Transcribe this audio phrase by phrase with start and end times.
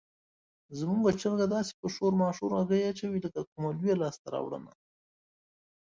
[0.79, 4.73] زموږ چرګه داسې په شور ماشور هګۍ اچوي لکه کومه لویه لاسته راوړنه.